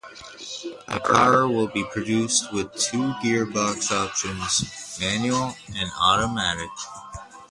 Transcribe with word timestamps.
The 0.87 0.99
car 1.05 1.47
will 1.47 1.67
be 1.67 1.83
produced 1.83 2.51
with 2.51 2.73
two 2.75 3.13
gearbox 3.23 3.91
options 3.91 4.99
(manual 4.99 5.55
and 5.79 5.91
automatic). 6.01 6.71